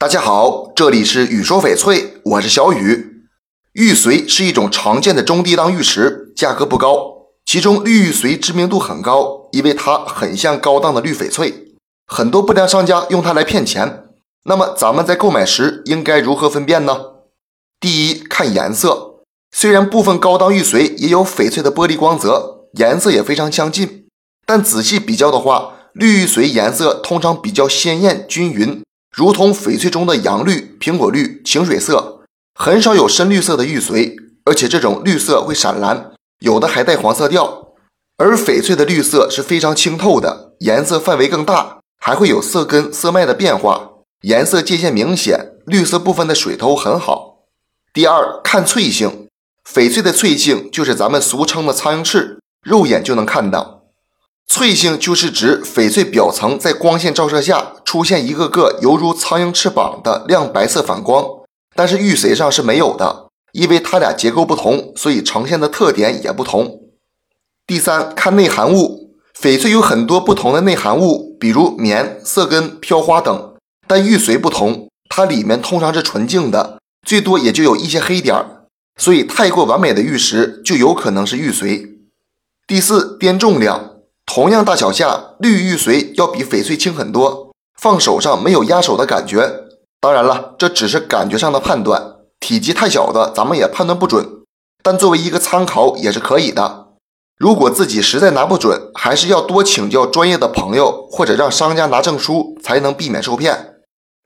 [0.00, 3.24] 大家好，这里是雨说翡翠，我是小雨。
[3.72, 7.32] 玉髓是一种常见的中低档玉石，价格不高。
[7.44, 11.72] 其中绿玉髓知名度很高，因为它很像高档的绿翡翠，
[12.06, 14.04] 很多不良商家用它来骗钱。
[14.44, 16.96] 那么咱们在购买时应该如何分辨呢？
[17.80, 19.24] 第一，看颜色。
[19.50, 24.06] 虽然部分高档玉髓也有翡翠的玻璃光泽，颜色也非常相近，
[24.46, 28.80] 但仔细比较的话，绿玉髓颜色通常比较鲜艳均匀。
[29.18, 32.20] 如同翡翠中的阳绿、苹果绿、清水色，
[32.54, 37.72] 很少有深绿色的玉髓，而且这种绿色会闪蓝，有的还带黄色调。
[38.16, 47.38] 而翡翠的绿色是非常清透的，颜色范围更大，还会有色根、色脉的变化，颜色界限明显，绿色部分的水头很好。
[47.92, 49.26] 第二，看脆性，
[49.68, 53.82] 翡翠的脆性就是咱们俗称的苍蝇翅，肉眼就能看到。
[54.46, 61.24] 脆性就是指翡翠表层在光线照射下出现一个个犹如苍蝇翅膀的亮白色反光，
[61.74, 66.82] 但是玉髓上是没有的，因为它俩结构不同，所以呈现的特点也不同。
[67.66, 73.54] 第三，看内含物，翡翠有很多不同的内含物，比如棉、色根、飘花等，
[73.86, 78.66] 但玉髓不同，它里面通常是纯净的，最多也就有一些黑点儿，
[78.98, 81.88] 所以太过完美的玉石就有可能是玉髓。
[82.66, 83.94] 第四，掂重量。
[84.26, 87.47] 同样大小下，绿玉髓要比翡翠轻很多，
[87.80, 89.64] 放手上没有压手的感觉。
[90.00, 94.26] 当然了，这只是感觉上的判断，体积太小的咱们也判断不准。
[94.82, 96.88] 但作为一个参考也是可以的。
[97.38, 103.74] 如果自己实在拿不准，还是要多请教专业的朋友，或者让商家拿证书，才能避免受骗。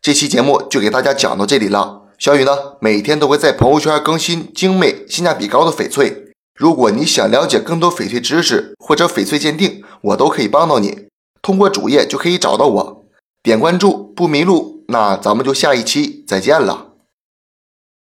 [0.01, 2.03] 这期节目就给大家讲到这里了。
[2.19, 6.33] 小雨呢，每天都会在朋友圈更新精美、性价比高的翡翠。
[6.55, 11.09] 如果你想了解更多翡翠知识或者翡翠鉴定，我都可以帮到你。
[11.41, 13.02] 通过主页就可以找到我，
[13.43, 14.73] 点关注不迷路。
[14.89, 16.92] 那咱们就下一期再见了。